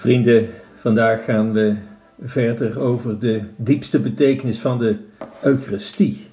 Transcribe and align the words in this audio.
Vrienden, 0.00 0.48
vandaag 0.74 1.24
gaan 1.24 1.52
we 1.52 1.74
verder 2.20 2.80
over 2.80 3.18
de 3.18 3.42
diepste 3.56 4.00
betekenis 4.00 4.58
van 4.58 4.78
de 4.78 4.96
Eucharistie. 5.42 6.26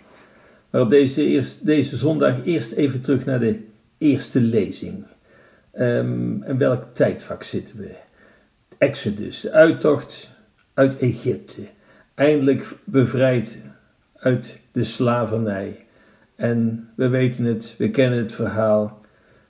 Maar 0.70 0.82
op 0.82 0.90
deze, 0.90 1.24
eerst, 1.24 1.66
deze 1.66 1.98
zondag 1.98 2.46
eerst 2.46 2.72
even 2.72 3.02
terug 3.02 3.26
naar 3.26 3.40
de 3.40 3.60
eerste 3.98 4.42
lezing. 4.42 5.06
Um, 5.80 6.44
en 6.44 6.58
welk 6.58 6.84
tijdvak 6.94 7.44
zitten 7.44 7.78
we? 7.78 7.96
Exodus, 8.78 9.42
de 9.42 9.52
uittocht 9.52 10.30
uit 10.74 10.98
Egypte. 10.98 11.62
Eindelijk 12.16 12.76
bevrijd 12.84 13.62
uit 14.14 14.62
de 14.72 14.84
slavernij. 14.84 15.86
En 16.36 16.90
we 16.96 17.08
weten 17.08 17.46
het, 17.46 17.76
we 17.78 17.90
kennen 17.90 18.20
het 18.20 18.34
verhaal. 18.34 19.02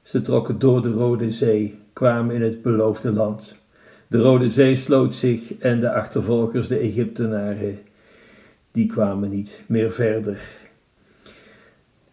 Ze 0.02 0.22
trokken 0.22 0.60
door 0.60 0.82
de 0.82 0.92
Rode 0.92 1.32
Zee, 1.32 1.80
kwamen 1.94 2.36
in 2.36 2.42
het 2.42 2.62
beloofde 2.62 3.12
land. 3.12 3.66
De 4.10 4.18
Rode 4.18 4.50
Zee 4.50 4.76
sloot 4.76 5.16
zich 5.16 5.58
en 5.58 5.80
de 5.80 5.92
achtervolgers, 5.92 6.68
de 6.68 6.78
Egyptenaren, 6.78 7.80
die 8.72 8.88
kwamen 8.88 9.30
niet 9.30 9.64
meer 9.66 9.92
verder. 9.92 10.42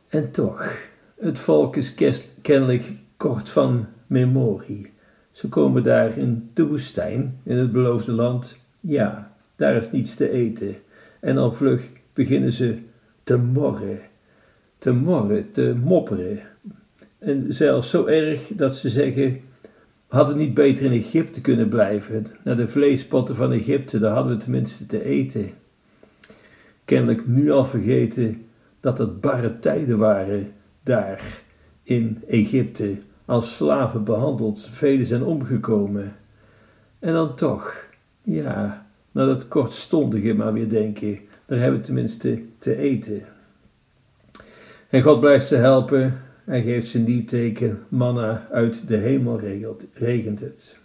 En 0.09 0.31
toch, 0.31 0.89
het 1.19 1.39
volk 1.39 1.77
is 1.77 1.95
kennelijk 2.43 2.93
kort 3.17 3.49
van 3.49 3.87
memorie. 4.07 4.93
Ze 5.31 5.49
komen 5.49 5.83
daar 5.83 6.19
in 6.19 6.51
de 6.55 6.67
woestijn, 6.67 7.41
in 7.43 7.57
het 7.57 7.73
beloofde 7.73 8.13
land. 8.13 8.57
Ja, 8.81 9.37
daar 9.57 9.77
is 9.77 9.91
niets 9.91 10.15
te 10.15 10.31
eten. 10.31 10.77
En 11.21 11.39
al 11.39 11.53
vlug 11.53 11.89
beginnen 12.13 12.53
ze 12.53 12.79
te 13.23 13.37
morren, 13.37 13.99
te 14.79 14.93
morren, 14.93 15.53
te 15.53 15.75
mopperen. 15.85 16.39
En 17.19 17.53
zelfs 17.53 17.91
zo 17.91 18.07
erg 18.07 18.47
dat 18.47 18.77
ze 18.77 18.89
zeggen: 18.89 19.41
hadden 20.15 20.37
niet 20.37 20.55
beter 20.55 20.85
in 20.85 20.93
Egypte 20.93 21.41
kunnen 21.41 21.69
blijven, 21.69 22.27
naar 22.45 22.57
de 22.57 22.69
vleespotten 22.69 23.37
van 23.37 23.53
Egypte, 23.53 23.99
daar 23.99 24.15
hadden 24.15 24.37
we 24.37 24.43
tenminste 24.43 24.87
te 24.87 25.05
eten. 25.05 25.51
Kennelijk 26.85 27.27
nu 27.27 27.51
al 27.51 27.65
vergeten 27.65 28.47
dat 28.81 28.99
het 28.99 29.21
barre 29.21 29.59
tijden 29.59 29.99
waren 29.99 30.53
daar 30.83 31.43
in 31.83 32.23
Egypte, 32.29 32.97
als 33.25 33.57
slaven 33.57 34.05
behandeld, 34.05 34.61
velen 34.61 35.07
zijn 35.07 35.23
omgekomen. 35.23 36.17
En 36.99 37.13
dan 37.13 37.35
toch, 37.35 37.87
ja, 38.23 38.87
naar 39.13 39.27
dat 39.27 39.49
kortstondige 39.49 40.35
maar 40.35 40.53
weer 40.53 40.69
denken, 40.69 41.19
daar 41.47 41.59
hebben 41.59 41.81
we 41.81 41.87
tenminste 41.87 42.43
te 42.59 42.77
eten. 42.77 43.23
En 44.89 45.03
God 45.03 45.21
blijft 45.21 45.47
ze 45.47 45.57
helpen 45.57 46.21
hij 46.45 46.63
geeft 46.63 46.89
zijn 46.89 47.05
nieuw 47.05 47.25
teken, 47.25 47.85
manna 47.89 48.49
uit 48.51 48.89
de 48.89 48.97
hemel 48.97 49.41
regent 49.93 50.41
het. 50.41 50.77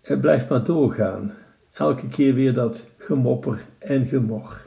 Het 0.00 0.20
blijft 0.20 0.48
maar 0.48 0.64
doorgaan, 0.64 1.32
elke 1.72 2.08
keer 2.08 2.34
weer 2.34 2.52
dat 2.52 2.90
gemopper 2.98 3.64
en 3.78 4.04
gemor. 4.04 4.66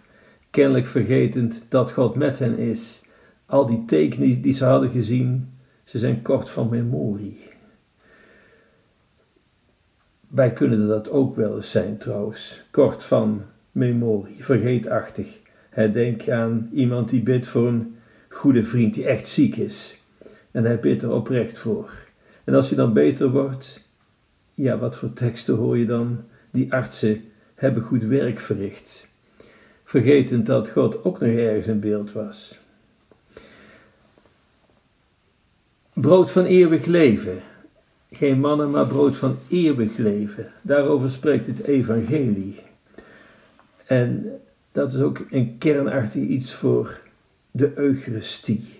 Kennelijk 0.50 0.86
vergetend 0.86 1.62
dat 1.68 1.92
God 1.92 2.16
met 2.16 2.40
hen 2.40 2.58
is. 2.58 3.02
Al 3.46 3.66
die 3.66 3.86
tekenen 3.86 4.42
die 4.42 4.54
ze 4.54 4.66
hadden 4.66 4.90
gezien, 4.90 5.54
ze 5.84 6.00
zijn 6.00 6.22
kort 6.22 6.50
van 6.50 6.70
memorie. 6.70 7.40
Wij 10.28 10.54
kunnen 10.54 10.88
dat 10.88 11.10
ook 11.10 11.36
wel 11.36 11.56
eens 11.56 11.72
zijn 11.72 11.98
trouwens, 11.98 12.64
kort 12.72 13.04
van 13.04 13.42
memorie, 13.72 14.44
vergeetachtig. 14.44 15.40
Denk 15.92 16.30
aan 16.30 16.70
iemand 16.72 17.10
die 17.10 17.22
bidt 17.24 17.48
voor 17.48 17.68
een 17.68 17.96
goede 18.32 18.64
vriend 18.64 18.94
die 18.94 19.06
echt 19.06 19.28
ziek 19.28 19.56
is. 19.56 19.96
En 20.52 20.64
hij 20.64 20.80
bidt 20.80 21.02
er 21.02 21.12
oprecht 21.12 21.58
voor. 21.58 21.92
En 22.44 22.54
als 22.54 22.70
je 22.70 22.76
dan 22.76 22.94
beter 22.94 23.30
wordt, 23.30 23.90
ja, 24.54 24.78
wat 24.78 24.98
voor 24.98 25.14
teksten 25.14 25.56
hoor 25.56 25.78
je 25.78 25.86
dan? 25.86 26.24
Die 26.52 26.74
artsen 26.74 27.24
hebben 27.56 27.84
goed 27.84 28.04
werk 28.04 28.40
verricht. 28.40 29.08
Vergetend 29.84 30.46
dat 30.46 30.70
God 30.70 31.04
ook 31.04 31.20
nog 31.20 31.30
ergens 31.30 31.68
in 31.68 31.80
beeld 31.80 32.12
was. 32.12 32.60
Brood 35.94 36.32
van 36.32 36.46
eeuwig 36.46 36.86
leven. 36.86 37.42
Geen 38.12 38.40
mannen, 38.40 38.72
maar 38.72 38.88
brood 38.88 39.16
van 39.16 39.38
eeuwig 39.48 39.98
leven. 39.98 40.52
Daarover 40.62 41.10
spreekt 41.10 41.48
het 41.48 41.64
evangelie. 41.64 42.60
En 43.86 44.40
dat 44.72 44.94
is 44.94 45.02
ook 45.02 45.26
een 45.30 45.58
kernachtig 45.58 46.22
iets 46.22 46.54
voor 46.54 47.00
de 47.52 47.72
Eucharistie. 47.76 48.80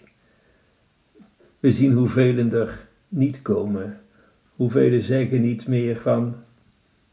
We 1.60 1.72
zien 1.72 1.94
hoeveel 1.94 2.38
er 2.38 2.88
niet 3.08 3.42
komen. 3.42 4.02
Hoeveel 4.56 5.02
zeggen 5.02 5.42
niet 5.42 5.68
meer 5.68 5.98
van, 5.98 6.36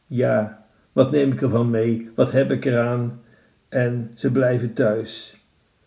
ja, 0.06 0.66
wat 0.92 1.10
neem 1.10 1.32
ik 1.32 1.42
ervan 1.42 1.70
mee? 1.70 2.10
Wat 2.14 2.32
heb 2.32 2.50
ik 2.50 2.64
eraan? 2.64 3.22
En 3.68 4.10
ze 4.14 4.30
blijven 4.30 4.72
thuis. 4.72 5.36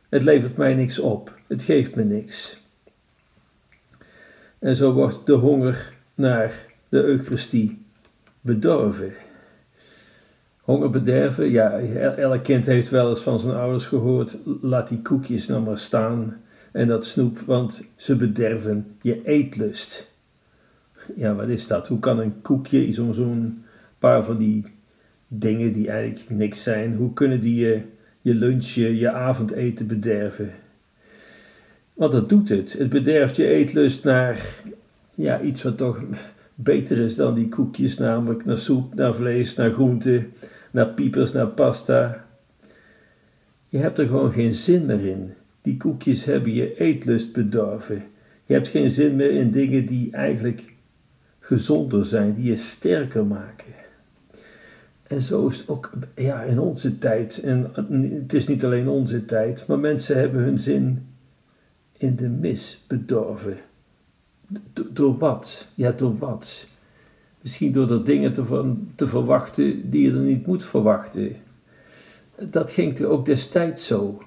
Het 0.10 0.24
levert 0.24 0.58
mij 0.58 0.74
niks 0.74 1.00
op. 1.00 1.40
Het 1.48 1.64
geeft 1.64 1.96
me 1.96 2.04
niks. 2.04 2.62
En 4.60 4.76
zo 4.76 4.94
wordt 4.94 5.26
de 5.26 5.34
honger 5.34 5.94
naar 6.16 6.66
de 6.90 7.04
Eucharistie 7.04 7.86
bedorven. 8.42 9.14
Honger 10.62 10.90
bederven, 10.90 11.50
ja, 11.50 11.80
elk 12.16 12.44
kind 12.44 12.66
heeft 12.66 12.90
wel 12.90 13.10
eens 13.10 13.22
van 13.22 13.40
zijn 13.40 13.56
ouders 13.56 13.88
gehoord, 13.88 14.38
laat 14.62 14.88
die 14.88 15.02
koekjes 15.02 15.48
nou 15.48 15.62
maar 15.62 15.78
staan 15.78 16.42
en 16.72 16.88
dat 16.88 17.06
snoep, 17.06 17.40
want 17.40 17.84
ze 17.96 18.16
bederven 18.16 18.96
je 19.02 19.22
eetlust. 19.24 20.10
Ja, 21.16 21.36
wat 21.36 21.48
is 21.48 21.68
dat? 21.68 21.88
Hoe 21.88 22.00
kan 22.00 22.20
een 22.20 22.42
koekje, 22.42 22.94
zo'n 22.94 23.64
paar 24.00 24.24
van 24.24 24.38
die 24.38 24.66
dingen 25.28 25.74
die 25.74 25.90
eigenlijk 25.90 26.30
niks 26.30 26.64
zijn, 26.64 26.96
hoe 26.96 27.14
kunnen 27.14 27.40
die 27.40 27.56
je, 27.56 27.82
je 28.22 28.34
lunchje, 28.34 28.98
je 28.98 29.12
avondeten 29.12 29.88
bederven? 29.88 30.52
Want 31.94 32.12
dat 32.12 32.30
doet 32.30 32.50
het. 32.50 32.74
Het 32.74 32.90
bederft 32.90 33.36
je 33.36 33.48
eetlust 33.48 34.04
naar 34.04 34.62
ja, 35.16 35.42
iets 35.42 35.64
wat 35.64 35.78
toch 35.78 36.04
beter 36.64 36.98
is 36.98 37.16
dan 37.16 37.34
die 37.34 37.50
koekjes, 37.50 37.98
namelijk 37.98 38.46
naar 38.46 38.58
soep, 38.58 38.96
naar 38.96 39.16
vlees, 39.16 39.56
naar 39.56 39.72
groenten, 39.72 40.34
naar 40.72 40.90
piepers, 40.90 41.32
naar 41.32 41.48
pasta. 41.48 42.26
Je 43.68 43.78
hebt 43.78 44.00
er 44.00 44.06
gewoon 44.06 44.32
geen 44.32 44.54
zin 44.54 44.86
meer 44.86 45.06
in. 45.06 45.34
Die 45.62 45.78
koekjes 45.78 46.26
hebben 46.26 46.54
je 46.54 46.80
eetlust 46.80 47.34
bedorven. 47.34 48.04
Je 48.46 48.54
hebt 48.54 48.68
geen 48.68 48.90
zin 48.90 49.16
meer 49.16 49.32
in 49.32 49.52
dingen 49.52 49.86
die 49.86 50.12
eigenlijk 50.12 50.74
gezonder 51.40 52.06
zijn, 52.06 52.34
die 52.34 52.44
je 52.44 52.56
sterker 52.56 53.26
maken. 53.26 53.74
En 55.04 55.22
zo 55.22 55.48
is 55.48 55.58
het 55.58 55.70
ook 55.70 55.92
ja, 56.16 56.44
in 56.44 56.60
onze 56.60 56.98
tijd. 56.98 57.42
En 57.44 57.72
het 58.22 58.34
is 58.34 58.48
niet 58.48 58.66
alleen 58.66 58.88
onze 58.88 59.26
tijd, 59.26 59.68
maar 59.68 59.80
mensen 59.80 60.18
hebben 60.18 60.42
hun 60.42 60.60
zin 60.60 61.08
in 61.98 62.16
de 62.16 62.30
mis 62.30 62.84
bedorven. 62.88 63.58
Door 64.92 65.18
wat? 65.18 65.68
Ja, 65.76 65.92
door 65.92 66.18
wat? 66.18 66.68
Misschien 67.42 67.72
door 67.72 67.92
er 67.92 68.04
dingen 68.04 68.34
te, 68.34 68.74
te 68.96 69.08
verwachten 69.08 69.90
die 69.90 70.04
je 70.04 70.12
er 70.12 70.20
niet 70.20 70.46
moet 70.46 70.64
verwachten. 70.64 71.36
Dat 72.50 72.72
ging 72.72 73.00
er 73.00 73.08
ook 73.08 73.26
destijds 73.26 73.86
zo. 73.86 74.22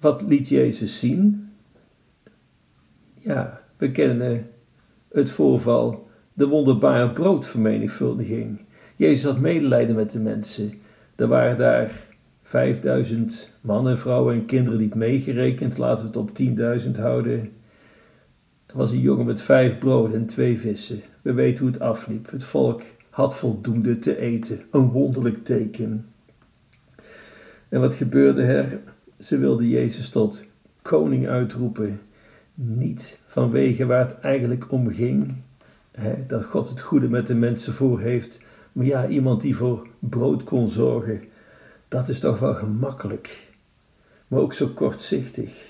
Wat 0.00 0.22
liet 0.22 0.48
Jezus 0.48 0.98
zien? 0.98 1.50
Ja, 3.14 3.60
we 3.76 3.90
kennen 3.90 4.50
het 5.12 5.30
voorval, 5.30 6.08
de 6.32 6.46
wonderbare 6.46 7.10
broodvermenigvuldiging. 7.10 8.60
Jezus 8.96 9.24
had 9.24 9.40
medelijden 9.40 9.96
met 9.96 10.10
de 10.10 10.18
mensen. 10.18 10.72
Er 11.16 11.26
waren 11.26 11.56
daar 11.56 11.90
5000 12.42 13.50
mannen, 13.60 13.98
vrouwen 13.98 14.34
en 14.34 14.44
kinderen 14.44 14.80
niet 14.80 14.94
meegerekend. 14.94 15.78
Laten 15.78 16.04
we 16.04 16.06
het 16.06 16.16
op 16.16 16.30
10.000 16.96 17.00
houden. 17.00 17.52
Er 18.70 18.76
was 18.76 18.90
een 18.90 19.00
jongen 19.00 19.26
met 19.26 19.42
vijf 19.42 19.78
broden 19.78 20.16
en 20.16 20.26
twee 20.26 20.58
vissen. 20.58 21.00
We 21.22 21.32
weten 21.32 21.64
hoe 21.64 21.72
het 21.72 21.80
afliep. 21.80 22.30
Het 22.30 22.44
volk 22.44 22.82
had 23.10 23.36
voldoende 23.36 23.98
te 23.98 24.18
eten. 24.18 24.60
Een 24.70 24.90
wonderlijk 24.90 25.44
teken. 25.44 26.06
En 27.68 27.80
wat 27.80 27.94
gebeurde 27.94 28.42
er? 28.42 28.80
Ze 29.18 29.38
wilden 29.38 29.68
Jezus 29.68 30.08
tot 30.08 30.44
koning 30.82 31.28
uitroepen. 31.28 32.00
Niet 32.54 33.18
vanwege 33.26 33.86
waar 33.86 34.06
het 34.06 34.18
eigenlijk 34.20 34.72
om 34.72 34.90
ging. 34.90 35.34
Dat 36.26 36.44
God 36.44 36.68
het 36.68 36.80
goede 36.80 37.08
met 37.08 37.26
de 37.26 37.34
mensen 37.34 37.72
voor 37.72 38.00
heeft. 38.00 38.38
Maar 38.72 38.86
ja, 38.86 39.08
iemand 39.08 39.40
die 39.40 39.56
voor 39.56 39.86
brood 39.98 40.44
kon 40.44 40.68
zorgen. 40.68 41.20
Dat 41.88 42.08
is 42.08 42.20
toch 42.20 42.38
wel 42.38 42.54
gemakkelijk. 42.54 43.48
Maar 44.28 44.40
ook 44.40 44.52
zo 44.52 44.68
kortzichtig. 44.68 45.69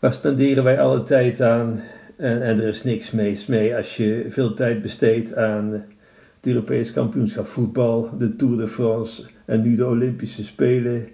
Waar 0.00 0.12
spenderen 0.12 0.64
wij 0.64 0.80
alle 0.80 1.02
tijd 1.02 1.40
aan? 1.40 1.80
En, 2.16 2.40
er 2.40 2.62
is 2.62 2.82
niks 2.82 3.10
mees 3.10 3.46
mee 3.46 3.76
als 3.76 3.96
je 3.96 4.26
veel 4.28 4.54
tijd 4.54 4.82
besteedt 4.82 5.36
aan 5.36 5.72
het 5.72 6.46
Europees 6.46 6.92
kampioenschap 6.92 7.46
voetbal, 7.46 8.10
de 8.18 8.36
Tour 8.36 8.56
de 8.56 8.68
France 8.68 9.24
en 9.44 9.62
nu 9.62 9.74
de 9.74 9.86
Olympische 9.86 10.44
Spelen. 10.44 11.08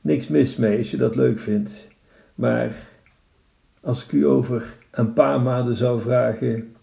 Niks 0.00 0.28
mis 0.28 0.56
mee 0.56 0.76
als 0.76 0.90
je 0.90 0.96
dat 0.96 1.16
leuk 1.16 1.38
vindt. 1.38 1.88
Maar 2.34 2.74
als 3.80 4.04
ik 4.04 4.12
u 4.12 4.26
over 4.26 4.74
een 4.90 5.12
paar 5.12 5.40
maanden 5.40 5.74
zou 5.74 6.00
vragen 6.00 6.74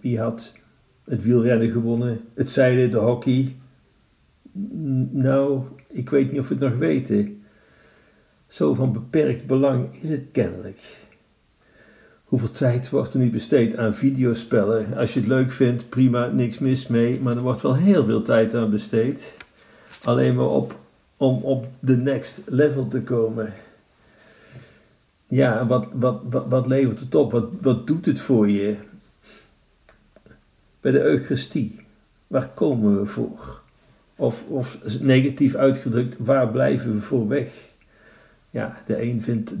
wie 0.00 0.20
had 0.20 0.56
het 1.04 1.22
wielrennen 1.22 1.70
gewonnen, 1.70 2.20
het 2.34 2.50
zeilen, 2.50 2.90
de 2.90 2.98
hockey. 2.98 3.56
Nou, 5.10 5.62
ik 5.88 6.10
weet 6.10 6.30
niet 6.30 6.40
of 6.40 6.48
we 6.48 6.54
het 6.54 6.62
nog 6.62 6.78
weten. 6.78 7.39
Zo 8.50 8.74
van 8.74 8.92
beperkt 8.92 9.46
belang 9.46 10.02
is 10.02 10.08
het 10.08 10.26
kennelijk. 10.32 10.78
Hoeveel 12.24 12.50
tijd 12.50 12.90
wordt 12.90 13.14
er 13.14 13.20
niet 13.20 13.32
besteed 13.32 13.76
aan 13.76 13.94
videospellen? 13.94 14.96
Als 14.96 15.14
je 15.14 15.20
het 15.20 15.28
leuk 15.28 15.52
vindt, 15.52 15.88
prima, 15.88 16.26
niks 16.26 16.58
mis 16.58 16.86
mee, 16.86 17.20
maar 17.20 17.36
er 17.36 17.42
wordt 17.42 17.62
wel 17.62 17.76
heel 17.76 18.04
veel 18.04 18.22
tijd 18.22 18.54
aan 18.54 18.70
besteed. 18.70 19.36
Alleen 20.02 20.34
maar 20.34 20.48
op, 20.48 20.78
om 21.16 21.42
op 21.42 21.66
de 21.80 21.96
next 21.96 22.42
level 22.46 22.88
te 22.88 23.02
komen. 23.02 23.52
Ja, 25.28 25.66
wat, 25.66 25.88
wat, 25.92 26.20
wat, 26.24 26.44
wat 26.48 26.66
levert 26.66 27.00
het 27.00 27.14
op? 27.14 27.32
Wat, 27.32 27.48
wat 27.60 27.86
doet 27.86 28.06
het 28.06 28.20
voor 28.20 28.48
je? 28.48 28.76
Bij 30.80 30.92
de 30.92 31.02
Eucharistie, 31.02 31.80
waar 32.26 32.48
komen 32.48 33.00
we 33.00 33.06
voor? 33.06 33.60
Of, 34.16 34.48
of 34.48 34.78
negatief 35.00 35.54
uitgedrukt, 35.54 36.16
waar 36.18 36.48
blijven 36.48 36.94
we 36.94 37.00
voor 37.00 37.28
weg? 37.28 37.69
Ja, 38.50 38.76
de 38.86 39.02
een 39.02 39.22
vindt 39.22 39.54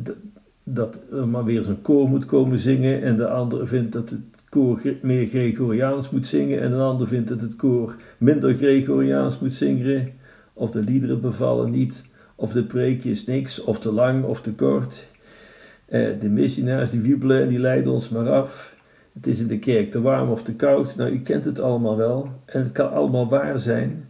dat 0.64 1.00
er 1.12 1.28
maar 1.28 1.44
weer 1.44 1.68
een 1.68 1.82
koor 1.82 2.08
moet 2.08 2.24
komen 2.24 2.58
zingen 2.58 3.02
en 3.02 3.16
de 3.16 3.28
ander 3.28 3.68
vindt 3.68 3.92
dat 3.92 4.10
het 4.10 4.20
koor 4.48 4.80
meer 5.02 5.26
Gregoriaans 5.26 6.10
moet 6.10 6.26
zingen 6.26 6.60
en 6.60 6.72
een 6.72 6.80
ander 6.80 7.06
vindt 7.06 7.28
dat 7.28 7.40
het 7.40 7.56
koor 7.56 7.96
minder 8.18 8.54
Gregoriaans 8.54 9.38
moet 9.38 9.54
zingen 9.54 10.12
of 10.52 10.70
de 10.70 10.82
liederen 10.82 11.20
bevallen 11.20 11.70
niet 11.70 12.04
of 12.34 12.52
de 12.52 12.62
preekjes 12.62 13.26
niks 13.26 13.60
of 13.60 13.80
te 13.80 13.92
lang 13.92 14.24
of 14.24 14.40
te 14.40 14.54
kort. 14.54 15.06
Eh, 15.86 16.20
de 16.20 16.28
missionaars 16.28 16.90
die 16.90 17.00
wiebelen 17.00 17.42
en 17.42 17.48
die 17.48 17.58
leiden 17.58 17.92
ons 17.92 18.08
maar 18.08 18.30
af. 18.30 18.74
Het 19.12 19.26
is 19.26 19.40
in 19.40 19.46
de 19.46 19.58
kerk 19.58 19.90
te 19.90 20.00
warm 20.00 20.30
of 20.30 20.42
te 20.42 20.54
koud. 20.54 20.96
Nou, 20.96 21.10
u 21.10 21.20
kent 21.20 21.44
het 21.44 21.60
allemaal 21.60 21.96
wel 21.96 22.28
en 22.44 22.60
het 22.60 22.72
kan 22.72 22.92
allemaal 22.92 23.28
waar 23.28 23.58
zijn. 23.58 24.08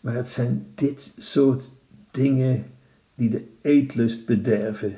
Maar 0.00 0.14
het 0.14 0.28
zijn 0.28 0.66
dit 0.74 1.14
soort 1.16 1.70
dingen 2.10 2.64
die 3.16 3.30
de 3.30 3.44
eetlust 3.60 4.26
bederven 4.26 4.96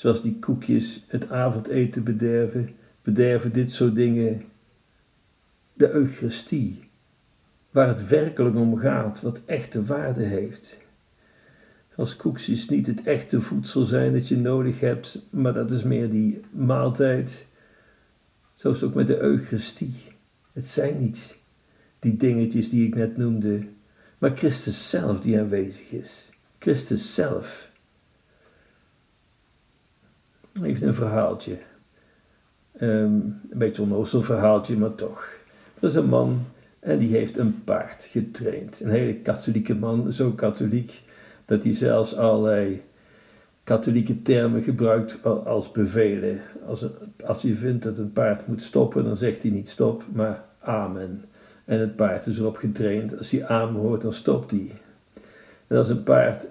zoals 0.00 0.22
die 0.22 0.38
koekjes 0.38 1.04
het 1.08 1.30
avondeten 1.30 2.04
bederven, 2.04 2.68
bederven 3.02 3.52
dit 3.52 3.72
soort 3.72 3.94
dingen 3.94 4.42
de 5.72 5.90
Eucharistie, 5.90 6.88
waar 7.70 7.88
het 7.88 8.08
werkelijk 8.08 8.56
om 8.56 8.76
gaat, 8.76 9.20
wat 9.20 9.40
echte 9.44 9.84
waarde 9.84 10.22
heeft. 10.22 10.78
Als 11.96 12.16
koekjes 12.16 12.68
niet 12.68 12.86
het 12.86 13.02
echte 13.02 13.40
voedsel 13.40 13.84
zijn 13.84 14.12
dat 14.12 14.28
je 14.28 14.36
nodig 14.36 14.80
hebt, 14.80 15.26
maar 15.30 15.52
dat 15.52 15.70
is 15.70 15.82
meer 15.82 16.10
die 16.10 16.40
maaltijd. 16.50 17.46
Zo 18.54 18.70
is 18.70 18.80
het 18.80 18.88
ook 18.88 18.94
met 18.94 19.06
de 19.06 19.18
Eucharistie. 19.18 19.94
Het 20.52 20.64
zijn 20.64 20.98
niet 20.98 21.36
die 21.98 22.16
dingetjes 22.16 22.70
die 22.70 22.86
ik 22.86 22.94
net 22.94 23.16
noemde, 23.16 23.66
maar 24.18 24.36
Christus 24.36 24.90
zelf 24.90 25.20
die 25.20 25.38
aanwezig 25.38 25.90
is. 25.90 26.29
Christus 26.60 27.14
zelf 27.14 27.70
Even 30.62 30.86
een 30.86 30.94
verhaaltje. 30.94 31.58
Um, 32.80 33.40
een 33.50 33.58
beetje 33.58 33.82
onnozel 33.82 34.22
verhaaltje, 34.22 34.76
maar 34.76 34.94
toch. 34.94 35.32
Er 35.80 35.88
is 35.88 35.94
een 35.94 36.08
man 36.08 36.40
en 36.80 36.98
die 36.98 37.16
heeft 37.16 37.36
een 37.36 37.64
paard 37.64 38.04
getraind. 38.04 38.80
Een 38.80 38.90
hele 38.90 39.14
katholieke 39.14 39.74
man, 39.74 40.12
zo 40.12 40.30
katholiek 40.30 41.02
dat 41.44 41.62
hij 41.62 41.72
zelfs 41.72 42.16
allerlei 42.16 42.82
katholieke 43.64 44.22
termen 44.22 44.62
gebruikt 44.62 45.24
als 45.24 45.72
bevelen. 45.72 46.40
Als, 46.66 46.84
als 47.24 47.42
hij 47.42 47.54
vindt 47.54 47.82
dat 47.82 47.98
een 47.98 48.12
paard 48.12 48.46
moet 48.46 48.62
stoppen, 48.62 49.04
dan 49.04 49.16
zegt 49.16 49.42
hij 49.42 49.50
niet 49.50 49.68
stop, 49.68 50.04
maar 50.12 50.44
amen. 50.58 51.24
En 51.64 51.80
het 51.80 51.96
paard 51.96 52.26
is 52.26 52.38
erop 52.38 52.56
getraind. 52.56 53.18
Als 53.18 53.30
hij 53.30 53.46
amen 53.46 53.80
hoort, 53.80 54.02
dan 54.02 54.12
stopt 54.12 54.50
hij. 54.50 54.72
En 55.70 55.76
als 55.76 55.88
een 55.88 56.02
paard 56.02 56.46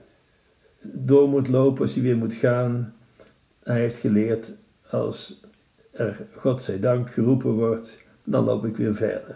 door 0.81 1.30
moet 1.30 1.48
lopen, 1.48 1.81
als 1.81 1.94
hij 1.94 2.04
weer 2.04 2.18
moet 2.18 2.33
gaan, 2.33 2.94
hij 3.63 3.80
heeft 3.80 3.98
geleerd, 3.98 4.54
als 4.89 5.42
er 5.92 6.25
dank 6.80 7.12
geroepen 7.12 7.51
wordt, 7.51 8.04
dan 8.24 8.44
loop 8.44 8.66
ik 8.66 8.77
weer 8.77 8.95
verder. 8.95 9.36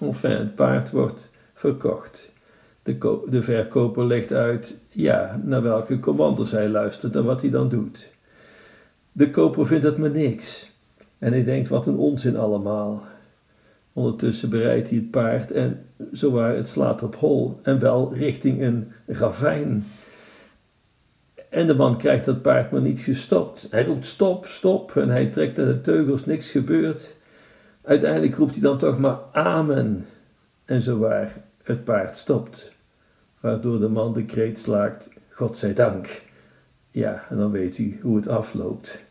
Enfin, 0.00 0.30
het 0.30 0.54
paard 0.54 0.90
wordt 0.90 1.30
verkocht. 1.54 2.30
De, 2.82 3.22
de 3.28 3.42
verkoper 3.42 4.06
legt 4.06 4.32
uit, 4.32 4.80
ja, 4.88 5.40
naar 5.44 5.62
welke 5.62 5.98
commando's 5.98 6.50
hij 6.50 6.68
luistert 6.68 7.16
en 7.16 7.24
wat 7.24 7.40
hij 7.40 7.50
dan 7.50 7.68
doet. 7.68 8.12
De 9.12 9.30
koper 9.30 9.66
vindt 9.66 9.84
het 9.84 9.96
maar 9.96 10.10
niks. 10.10 10.72
En 11.18 11.32
hij 11.32 11.44
denkt, 11.44 11.68
wat 11.68 11.86
een 11.86 11.96
onzin 11.96 12.36
allemaal. 12.36 13.04
Ondertussen 14.00 14.50
bereidt 14.50 14.88
hij 14.90 14.98
het 14.98 15.10
paard 15.10 15.50
en 15.50 15.86
zowaar 16.12 16.54
het 16.54 16.68
slaat 16.68 17.02
op 17.02 17.16
hol 17.16 17.60
en 17.62 17.78
wel 17.78 18.14
richting 18.14 18.62
een 18.62 18.92
ravijn 19.06 19.84
en 21.50 21.66
de 21.66 21.74
man 21.74 21.96
krijgt 21.96 22.24
dat 22.24 22.42
paard 22.42 22.70
maar 22.70 22.80
niet 22.80 23.00
gestopt. 23.00 23.66
Hij 23.70 23.84
roept 23.84 24.06
stop, 24.06 24.46
stop 24.46 24.96
en 24.96 25.08
hij 25.08 25.26
trekt 25.26 25.58
aan 25.58 25.66
de 25.66 25.80
teugels, 25.80 26.26
niks 26.26 26.50
gebeurt. 26.50 27.14
Uiteindelijk 27.82 28.34
roept 28.34 28.52
hij 28.52 28.60
dan 28.60 28.78
toch 28.78 28.98
maar 28.98 29.18
amen. 29.32 30.06
En 30.64 30.82
zowaar 30.82 31.42
het 31.62 31.84
paard 31.84 32.16
stopt. 32.16 32.72
Waardoor 33.40 33.78
de 33.78 33.88
man 33.88 34.12
de 34.12 34.24
kreet 34.24 34.58
slaakt, 34.58 35.08
God 35.30 35.56
zij 35.56 35.74
dank. 35.74 36.22
Ja, 36.90 37.24
en 37.30 37.36
dan 37.36 37.50
weet 37.50 37.76
hij 37.76 37.98
hoe 38.02 38.16
het 38.16 38.28
afloopt. 38.28 39.02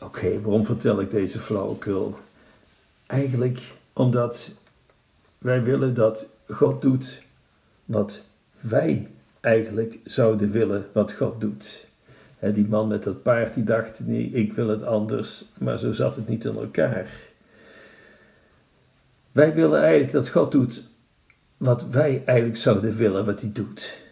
Oké, 0.00 0.40
waarom 0.40 0.66
vertel 0.66 1.00
ik 1.00 1.10
deze 1.10 1.38
flauwekul? 1.38 2.16
Eigenlijk 3.06 3.74
omdat 3.92 4.50
wij 5.38 5.62
willen 5.62 5.94
dat 5.94 6.28
God 6.46 6.82
doet 6.82 7.22
wat 7.84 8.22
wij 8.60 9.10
eigenlijk 9.40 9.98
zouden 10.04 10.50
willen 10.50 10.86
wat 10.92 11.12
God 11.12 11.40
doet. 11.40 11.86
die 12.40 12.66
man 12.68 12.88
met 12.88 13.02
dat 13.02 13.22
paard 13.22 13.54
die 13.54 13.64
dacht, 13.64 14.06
nee, 14.06 14.30
ik 14.30 14.52
wil 14.52 14.68
het 14.68 14.82
anders, 14.82 15.44
maar 15.58 15.78
zo 15.78 15.92
zat 15.92 16.16
het 16.16 16.28
niet 16.28 16.44
in 16.44 16.56
elkaar. 16.56 17.10
Wij 19.32 19.54
willen 19.54 19.80
eigenlijk 19.80 20.12
dat 20.12 20.28
God 20.28 20.52
doet 20.52 20.82
wat 21.56 21.88
wij 21.88 22.22
eigenlijk 22.24 22.58
zouden 22.58 22.96
willen 22.96 23.24
wat 23.24 23.40
hij 23.40 23.50
doet. 23.52 24.02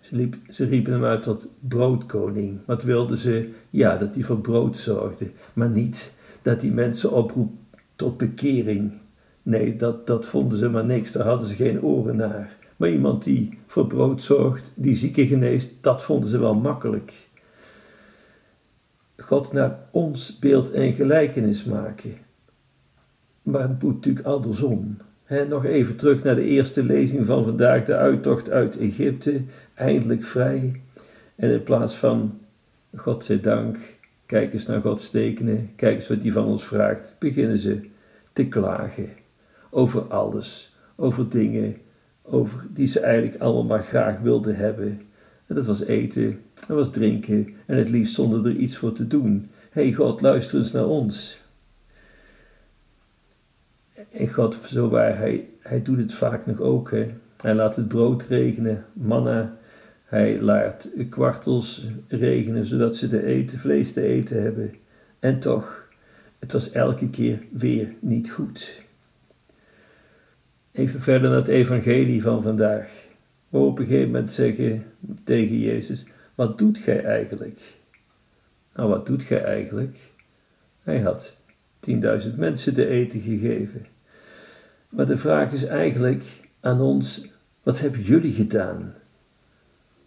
Ze, 0.00 0.28
ze, 0.50 0.64
riepen 0.64 0.92
hem 0.92 1.04
uit 1.04 1.22
tot 1.22 1.46
broodkoning. 1.60 2.58
Wat 2.64 2.82
wilden 2.82 3.16
ze? 3.16 3.50
Ja, 3.70 3.96
dat 3.96 4.14
hij 4.14 4.24
voor 4.24 4.40
brood 4.40 4.76
zorgde, 4.76 5.30
maar 5.52 5.68
niet 5.68 6.12
dat 6.42 6.62
hij 6.62 6.70
mensen 6.70 7.12
oproept 7.12 7.56
tot 7.96 8.16
bekering. 8.16 8.92
Nee, 9.42 9.76
dat, 9.76 10.06
dat 10.06 10.26
vonden 10.26 10.58
ze 10.58 10.68
maar 10.68 10.84
niks, 10.84 11.12
daar 11.12 11.26
hadden 11.26 11.48
ze 11.48 11.54
geen 11.54 11.82
oren 11.82 12.16
naar. 12.16 12.56
Maar 12.76 12.90
iemand 12.90 13.24
die 13.24 13.58
voor 13.66 13.86
brood 13.86 14.22
zorgt, 14.22 14.72
die 14.74 14.96
zieken 14.96 15.26
geneest, 15.26 15.70
dat 15.80 16.02
vonden 16.02 16.30
ze 16.30 16.38
wel 16.38 16.54
makkelijk. 16.54 17.12
God 19.16 19.52
naar 19.52 19.78
ons 19.90 20.38
beeld 20.38 20.72
en 20.72 20.92
gelijkenis 20.92 21.64
maken. 21.64 22.14
Maar 23.42 23.62
het 23.68 23.82
moet 23.82 23.94
natuurlijk 23.94 24.26
andersom. 24.26 24.96
nog 25.48 25.64
even 25.64 25.96
terug 25.96 26.22
naar 26.22 26.34
de 26.34 26.44
eerste 26.44 26.84
lezing 26.84 27.26
van 27.26 27.44
vandaag, 27.44 27.84
de 27.84 27.96
uittocht 27.96 28.50
uit 28.50 28.78
Egypte, 28.78 29.42
eindelijk 29.74 30.24
vrij. 30.24 30.82
En 31.34 31.50
in 31.50 31.62
plaats 31.62 31.94
van, 31.94 32.38
God 32.96 33.24
zij 33.24 33.40
dank, 33.40 33.78
kijk 34.30 34.52
eens 34.52 34.66
naar 34.66 34.80
Gods 34.80 35.10
tekenen, 35.10 35.72
kijk 35.76 35.94
eens 35.94 36.08
wat 36.08 36.22
hij 36.22 36.32
van 36.32 36.44
ons 36.44 36.64
vraagt, 36.64 37.14
beginnen 37.18 37.58
ze 37.58 37.80
te 38.32 38.48
klagen 38.48 39.08
over 39.70 40.02
alles, 40.02 40.76
over 40.96 41.28
dingen 41.28 41.76
over 42.22 42.66
die 42.68 42.86
ze 42.86 43.00
eigenlijk 43.00 43.42
allemaal 43.42 43.64
maar 43.64 43.82
graag 43.82 44.20
wilden 44.20 44.56
hebben. 44.56 45.00
En 45.46 45.54
dat 45.54 45.66
was 45.66 45.84
eten, 45.84 46.42
dat 46.54 46.76
was 46.76 46.90
drinken 46.90 47.48
en 47.66 47.76
het 47.76 47.88
liefst 47.88 48.14
zonder 48.14 48.46
er 48.46 48.56
iets 48.56 48.76
voor 48.76 48.92
te 48.92 49.06
doen. 49.06 49.50
Hé 49.70 49.82
hey 49.82 49.92
God, 49.92 50.20
luister 50.20 50.58
eens 50.58 50.72
naar 50.72 50.86
ons. 50.86 51.40
En 54.10 54.28
God, 54.28 54.54
zo 54.54 54.88
waar, 54.88 55.18
hij, 55.18 55.48
hij 55.60 55.82
doet 55.82 55.98
het 55.98 56.12
vaak 56.12 56.46
nog 56.46 56.60
ook. 56.60 56.90
Hij 57.36 57.54
laat 57.54 57.76
het 57.76 57.88
brood 57.88 58.22
regenen, 58.22 58.84
manna. 58.92 59.58
Hij 60.10 60.40
laat 60.40 60.90
kwartels 61.10 61.86
regenen, 62.08 62.66
zodat 62.66 62.96
ze 62.96 63.08
de 63.08 63.24
eten, 63.24 63.58
vlees 63.58 63.92
te 63.92 64.02
eten 64.02 64.42
hebben. 64.42 64.74
En 65.18 65.38
toch, 65.38 65.88
het 66.38 66.52
was 66.52 66.70
elke 66.70 67.10
keer 67.10 67.42
weer 67.50 67.94
niet 68.00 68.30
goed. 68.30 68.82
Even 70.72 71.00
verder 71.00 71.28
naar 71.28 71.38
het 71.38 71.48
evangelie 71.48 72.22
van 72.22 72.42
vandaag. 72.42 72.90
We 73.48 73.58
op 73.58 73.78
een 73.78 73.86
gegeven 73.86 74.10
moment 74.10 74.32
zeggen 74.32 74.84
tegen 75.24 75.58
Jezus, 75.58 76.06
wat 76.34 76.58
doet 76.58 76.78
gij 76.78 77.04
eigenlijk? 77.04 77.60
Nou, 78.74 78.88
wat 78.88 79.06
doet 79.06 79.22
gij 79.22 79.44
eigenlijk? 79.44 79.98
Hij 80.82 81.00
had 81.00 81.36
10.000 81.90 82.34
mensen 82.36 82.74
te 82.74 82.86
eten 82.86 83.20
gegeven. 83.20 83.86
Maar 84.88 85.06
de 85.06 85.16
vraag 85.16 85.52
is 85.52 85.64
eigenlijk 85.64 86.24
aan 86.60 86.80
ons, 86.80 87.30
wat 87.62 87.80
hebben 87.80 88.02
jullie 88.02 88.32
gedaan? 88.32 88.94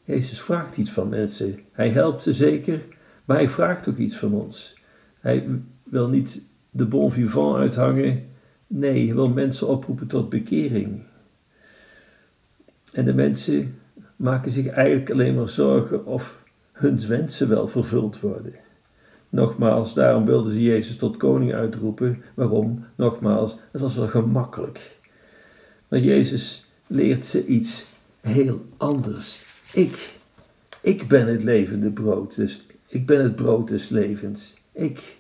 Jezus 0.04 0.42
vraagt 0.42 0.78
iets 0.78 0.92
van 0.92 1.10
mensen. 1.10 1.60
Hij 1.72 1.90
helpt 1.90 2.22
ze 2.22 2.34
zeker, 2.34 2.84
maar 3.26 3.38
hij 3.38 3.48
vraagt 3.48 3.90
ook 3.90 3.98
iets 3.98 4.18
van 4.18 4.34
ons. 4.34 4.78
Hij 5.20 5.48
wil 5.84 6.10
niet 6.10 6.46
de 6.70 6.86
bon 6.86 7.12
vivant 7.12 7.58
uithangen. 7.58 8.26
Nee, 8.68 9.06
hij 9.06 9.16
wil 9.16 9.30
mensen 9.30 9.68
oproepen 9.68 10.08
tot 10.08 10.30
bekering. 10.30 11.04
En 12.94 13.06
de 13.06 13.14
mensen 13.14 13.80
maken 14.16 14.52
zich 14.52 14.68
eigenlijk 14.68 15.12
alleen 15.12 15.36
maar 15.36 15.50
zorgen 15.50 16.06
of 16.06 16.44
hun 16.72 17.08
wensen 17.08 17.50
wel 17.50 17.68
vervuld 17.68 18.20
worden. 18.20 18.54
Nogmaals, 19.30 19.94
daarom 19.94 20.26
wilden 20.26 20.54
ze 20.54 20.62
Jezus 20.62 20.98
tot 20.98 21.18
koning 21.18 21.54
uitroepen. 21.54 22.24
Waarom? 22.34 22.86
Nogmaals, 22.96 23.58
het 23.72 23.82
was 23.82 23.96
wel 23.96 24.08
gemakkelijk. 24.08 24.98
Maar 25.88 26.00
Jezus 26.00 26.66
leert 26.88 27.26
ze 27.26 27.46
iets 27.46 27.86
heel 28.22 28.66
anders. 28.78 29.53
Ik, 29.74 30.14
ik 30.82 31.08
ben 31.08 31.28
het 31.28 31.44
levende 31.44 31.92
brood, 31.92 32.36
dus 32.36 32.66
ik 32.88 33.06
ben 33.06 33.24
het 33.24 33.36
brood 33.36 33.68
des 33.68 33.90
levens. 33.90 34.54
Ik. 34.72 35.18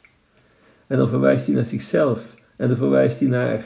En 0.87 0.97
dan 0.97 1.07
verwijst 1.07 1.45
hij 1.45 1.55
naar 1.55 1.65
zichzelf 1.65 2.35
en 2.55 2.67
dan 2.67 2.77
verwijst 2.77 3.19
hij 3.19 3.29
naar 3.29 3.63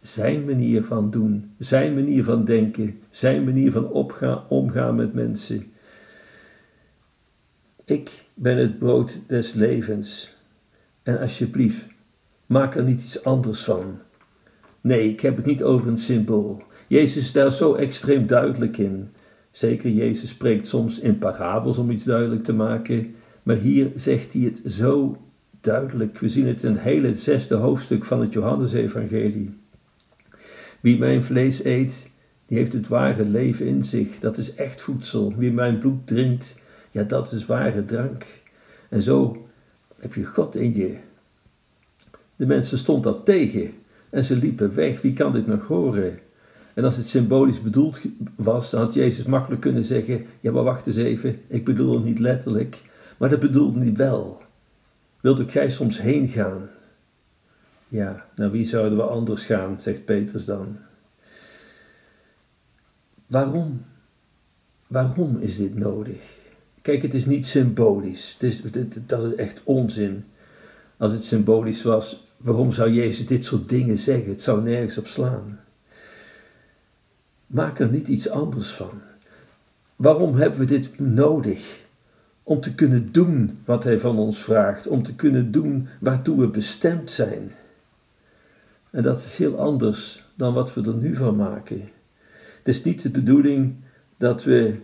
zijn 0.00 0.44
manier 0.44 0.84
van 0.84 1.10
doen, 1.10 1.54
zijn 1.58 1.94
manier 1.94 2.24
van 2.24 2.44
denken, 2.44 3.00
zijn 3.10 3.44
manier 3.44 3.72
van 3.72 3.88
opgaan, 3.88 4.44
omgaan 4.48 4.94
met 4.94 5.14
mensen. 5.14 5.72
Ik 7.84 8.10
ben 8.34 8.56
het 8.56 8.78
brood 8.78 9.18
des 9.26 9.52
levens. 9.52 10.34
En 11.02 11.20
alsjeblieft, 11.20 11.86
maak 12.46 12.76
er 12.76 12.82
niet 12.82 13.02
iets 13.02 13.24
anders 13.24 13.64
van. 13.64 13.98
Nee, 14.80 15.10
ik 15.10 15.20
heb 15.20 15.36
het 15.36 15.46
niet 15.46 15.62
over 15.62 15.88
een 15.88 15.98
symbool. 15.98 16.62
Jezus 16.86 17.24
is 17.24 17.32
daar 17.32 17.52
zo 17.52 17.74
extreem 17.74 18.26
duidelijk 18.26 18.78
in. 18.78 19.10
Zeker, 19.50 19.90
Jezus 19.90 20.30
spreekt 20.30 20.66
soms 20.66 20.98
in 20.98 21.18
parabels 21.18 21.78
om 21.78 21.90
iets 21.90 22.04
duidelijk 22.04 22.44
te 22.44 22.52
maken, 22.52 23.14
maar 23.42 23.56
hier 23.56 23.90
zegt 23.94 24.32
hij 24.32 24.42
het 24.42 24.60
zo 24.66 25.16
duidelijk. 25.60 26.18
We 26.18 26.28
zien 26.28 26.46
het 26.46 26.62
in 26.62 26.70
het 26.70 26.80
hele 26.80 27.14
zesde 27.14 27.54
hoofdstuk 27.54 28.04
van 28.04 28.20
het 28.20 28.32
Johannesevangelie. 28.32 29.58
Wie 30.80 30.98
mijn 30.98 31.24
vlees 31.24 31.64
eet, 31.64 32.10
die 32.46 32.58
heeft 32.58 32.72
het 32.72 32.88
ware 32.88 33.24
leven 33.24 33.66
in 33.66 33.84
zich. 33.84 34.18
Dat 34.18 34.36
is 34.38 34.54
echt 34.54 34.80
voedsel. 34.80 35.34
Wie 35.36 35.52
mijn 35.52 35.78
bloed 35.78 36.06
drinkt, 36.06 36.56
ja, 36.90 37.02
dat 37.02 37.32
is 37.32 37.46
ware 37.46 37.84
drank. 37.84 38.26
En 38.88 39.02
zo 39.02 39.46
heb 39.98 40.14
je 40.14 40.24
God 40.24 40.56
in 40.56 40.76
je. 40.76 40.96
De 42.36 42.46
mensen 42.46 42.78
stonden 42.78 43.12
dat 43.12 43.24
tegen 43.24 43.72
en 44.10 44.24
ze 44.24 44.36
liepen 44.36 44.74
weg. 44.74 45.00
Wie 45.00 45.12
kan 45.12 45.32
dit 45.32 45.46
nog 45.46 45.66
horen? 45.66 46.18
En 46.74 46.84
als 46.84 46.96
het 46.96 47.06
symbolisch 47.06 47.62
bedoeld 47.62 48.00
was, 48.36 48.70
dan 48.70 48.80
had 48.80 48.94
Jezus 48.94 49.24
makkelijk 49.24 49.60
kunnen 49.60 49.84
zeggen: 49.84 50.26
Ja, 50.40 50.52
maar 50.52 50.62
wacht 50.62 50.86
eens 50.86 50.96
even, 50.96 51.40
ik 51.46 51.64
bedoel 51.64 51.94
het 51.94 52.04
niet 52.04 52.18
letterlijk, 52.18 52.82
maar 53.16 53.28
dat 53.28 53.40
bedoelde 53.40 53.80
hij 53.80 53.94
wel. 53.94 54.42
Wilt 55.20 55.40
ook 55.40 55.50
jij 55.50 55.70
soms 55.70 56.00
heen 56.00 56.28
gaan? 56.28 56.68
Ja, 57.88 58.26
naar 58.36 58.50
wie 58.50 58.66
zouden 58.66 58.98
we 58.98 59.04
anders 59.04 59.44
gaan, 59.44 59.80
zegt 59.80 60.04
Petrus 60.04 60.44
dan. 60.44 60.76
Waarom? 63.26 63.84
Waarom 64.86 65.38
is 65.40 65.56
dit 65.56 65.74
nodig? 65.74 66.38
Kijk, 66.82 67.02
het 67.02 67.14
is 67.14 67.26
niet 67.26 67.46
symbolisch. 67.46 68.36
Het 68.38 68.42
is, 68.42 68.62
dat 69.06 69.24
is 69.24 69.34
echt 69.34 69.60
onzin. 69.64 70.24
Als 70.96 71.12
het 71.12 71.24
symbolisch 71.24 71.82
was, 71.82 72.28
waarom 72.36 72.72
zou 72.72 72.90
Jezus 72.90 73.26
dit 73.26 73.44
soort 73.44 73.68
dingen 73.68 73.98
zeggen? 73.98 74.30
Het 74.30 74.40
zou 74.40 74.62
nergens 74.62 74.98
op 74.98 75.06
slaan. 75.06 75.60
Maak 77.50 77.78
er 77.78 77.90
niet 77.90 78.08
iets 78.08 78.28
anders 78.28 78.70
van. 78.70 78.90
Waarom 79.96 80.36
hebben 80.36 80.58
we 80.58 80.64
dit 80.64 80.98
nodig? 80.98 81.80
Om 82.42 82.60
te 82.60 82.74
kunnen 82.74 83.12
doen 83.12 83.58
wat 83.64 83.84
Hij 83.84 83.98
van 83.98 84.18
ons 84.18 84.38
vraagt, 84.38 84.86
om 84.86 85.02
te 85.02 85.14
kunnen 85.14 85.52
doen 85.52 85.88
waartoe 86.00 86.40
we 86.40 86.48
bestemd 86.48 87.10
zijn. 87.10 87.52
En 88.90 89.02
dat 89.02 89.18
is 89.18 89.36
heel 89.36 89.58
anders 89.58 90.24
dan 90.34 90.54
wat 90.54 90.74
we 90.74 90.82
er 90.82 90.94
nu 90.94 91.14
van 91.14 91.36
maken. 91.36 91.80
Het 92.58 92.68
is 92.68 92.82
niet 92.82 93.02
de 93.02 93.10
bedoeling 93.10 93.74
dat 94.16 94.44
we 94.44 94.74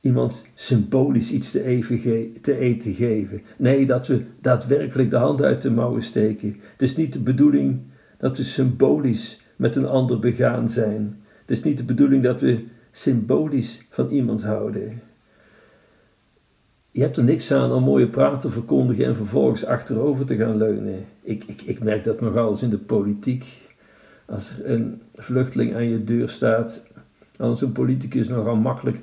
iemand 0.00 0.46
symbolisch 0.54 1.30
iets 1.30 1.50
te, 1.50 1.64
even 1.64 2.00
te 2.40 2.58
eten 2.58 2.92
geven. 2.92 3.42
Nee, 3.56 3.86
dat 3.86 4.06
we 4.06 4.24
daadwerkelijk 4.40 5.10
de 5.10 5.16
hand 5.16 5.42
uit 5.42 5.62
de 5.62 5.70
mouwen 5.70 6.02
steken. 6.02 6.56
Het 6.72 6.82
is 6.82 6.96
niet 6.96 7.12
de 7.12 7.20
bedoeling 7.20 7.80
dat 8.18 8.36
we 8.36 8.44
symbolisch 8.44 9.40
met 9.56 9.76
een 9.76 9.86
ander 9.86 10.18
begaan 10.18 10.68
zijn. 10.68 11.22
Het 11.44 11.56
is 11.56 11.62
niet 11.62 11.76
de 11.76 11.84
bedoeling 11.84 12.22
dat 12.22 12.40
we 12.40 12.64
symbolisch 12.90 13.86
van 13.90 14.08
iemand 14.08 14.42
houden. 14.42 15.02
Je 16.90 17.00
hebt 17.00 17.16
er 17.16 17.24
niks 17.24 17.52
aan 17.52 17.72
om 17.72 17.82
mooie 17.82 18.08
praten 18.08 18.38
te 18.38 18.50
verkondigen 18.50 19.04
en 19.04 19.16
vervolgens 19.16 19.64
achterover 19.64 20.26
te 20.26 20.36
gaan 20.36 20.56
leunen. 20.56 21.04
Ik, 21.22 21.44
ik, 21.44 21.62
ik 21.62 21.82
merk 21.82 22.04
dat 22.04 22.20
nogal 22.20 22.50
eens 22.50 22.62
in 22.62 22.70
de 22.70 22.78
politiek. 22.78 23.44
Als 24.26 24.50
er 24.50 24.70
een 24.70 25.02
vluchteling 25.14 25.74
aan 25.74 25.88
je 25.88 26.04
deur 26.04 26.28
staat, 26.28 26.90
dan 27.36 27.50
is 27.50 27.60
een 27.60 27.72
politicus 27.72 28.28
nogal 28.28 28.56
makkelijk 28.56 29.00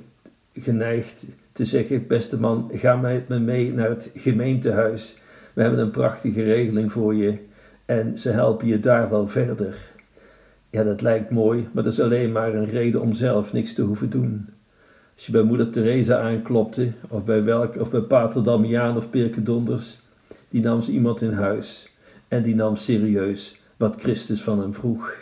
geneigd 0.54 1.26
te 1.52 1.66
zeggen: 1.66 2.08
Beste 2.08 2.40
man, 2.40 2.70
ga 2.74 2.96
met 2.96 3.28
me 3.28 3.40
mee 3.40 3.74
naar 3.74 3.90
het 3.90 4.12
gemeentehuis. 4.16 5.18
We 5.54 5.62
hebben 5.62 5.80
een 5.80 5.92
prachtige 5.92 6.44
regeling 6.44 6.92
voor 6.92 7.16
je 7.16 7.38
en 7.86 8.18
ze 8.18 8.30
helpen 8.30 8.68
je 8.68 8.80
daar 8.80 9.10
wel 9.10 9.28
verder. 9.28 9.92
Ja, 10.72 10.84
dat 10.84 11.02
lijkt 11.02 11.30
mooi, 11.30 11.68
maar 11.72 11.84
dat 11.84 11.92
is 11.94 12.00
alleen 12.00 12.32
maar 12.32 12.54
een 12.54 12.66
reden 12.66 13.02
om 13.02 13.14
zelf 13.14 13.54
niks 13.54 13.74
te 13.74 13.82
hoeven 13.82 14.10
doen. 14.10 14.50
Als 15.16 15.26
je 15.26 15.32
bij 15.32 15.42
moeder 15.42 15.70
Teresa 15.70 16.22
aanklopte, 16.22 16.92
of 17.10 17.26
bij, 17.26 17.44
welk, 17.44 17.76
of 17.76 17.92
bij 17.92 18.02
pater 18.02 18.44
Damiaan 18.44 18.98
of 18.98 19.10
Pirke 19.10 19.44
Donders, 19.44 20.00
die 20.48 20.62
nam 20.62 20.82
ze 20.82 20.92
iemand 20.92 21.22
in 21.22 21.32
huis 21.32 21.94
en 22.28 22.42
die 22.42 22.56
nam 22.56 22.76
serieus 22.76 23.62
wat 23.78 24.02
Christus 24.02 24.44
van 24.44 24.60
hem 24.60 24.74
vroeg. 24.74 25.16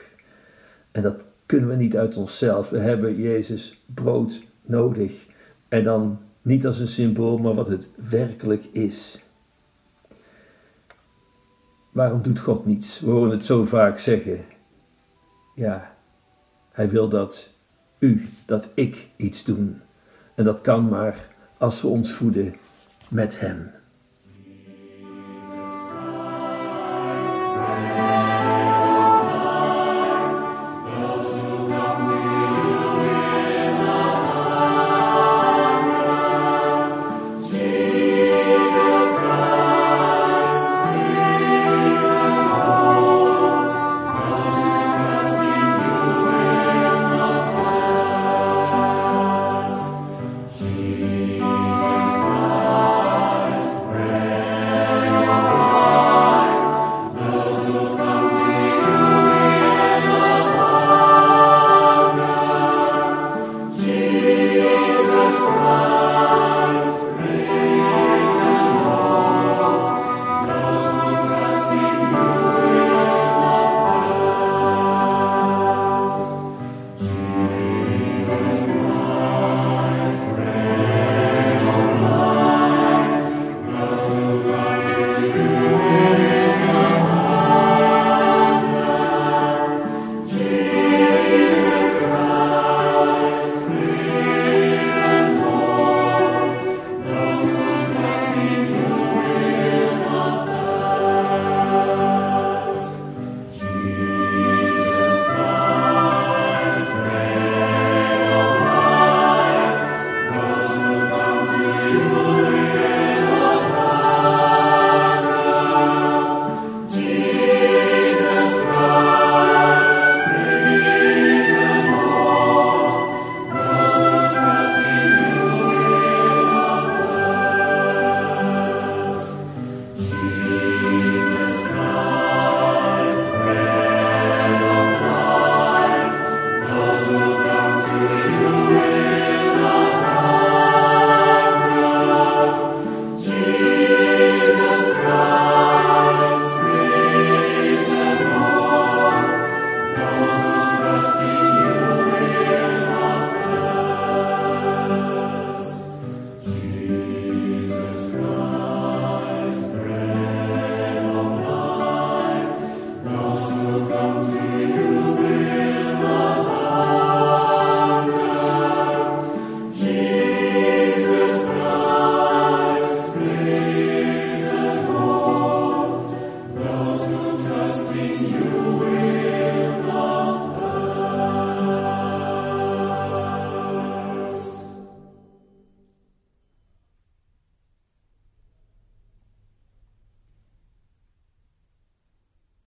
En 0.92 1.02
dat 1.02 1.26
kunnen 1.46 1.70
we 1.70 1.76
niet 1.76 1.98
uit 1.98 2.18
onszelf. 2.18 2.70
We 2.70 2.80
hebben 2.80 3.16
Jezus 3.16 3.82
brood 3.86 4.42
nodig. 4.66 5.26
En 5.68 5.84
dan 5.84 6.20
niet 6.42 6.66
als 6.66 6.80
een 6.80 6.88
symbool, 6.88 7.38
maar 7.38 7.54
wat 7.54 7.68
het 7.68 7.90
werkelijk 8.10 8.64
is. 8.72 9.20
Waarom 11.92 12.22
doet 12.22 12.40
God 12.40 12.66
niets? 12.66 13.00
We 13.00 13.10
horen 13.10 13.32
het 13.32 13.46
zo 13.46 13.66
vaak 13.66 13.98
zeggen. 13.98 14.40
Ja, 15.60 15.96
hij 16.72 16.90
wil 16.90 17.10
dat 17.10 17.50
u, 17.98 18.30
dat 18.46 18.70
ik 18.74 19.08
iets 19.16 19.44
doen. 19.44 19.82
En 20.36 20.44
dat 20.44 20.62
kan 20.62 20.90
maar 20.90 21.28
als 21.58 21.82
we 21.82 21.88
ons 21.88 22.14
voeden 22.14 22.56
met 23.10 23.40
Hem. 23.40 23.72